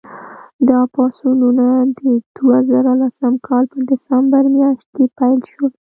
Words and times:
دا 0.69 0.79
پاڅونونه 0.93 1.65
د 1.97 1.99
دوه 2.35 2.57
زره 2.69 2.91
لسم 3.01 3.33
کال 3.47 3.63
په 3.71 3.77
ډسمبر 3.89 4.43
میاشت 4.55 4.87
کې 4.95 5.05
پیل 5.17 5.39
شول. 5.51 5.71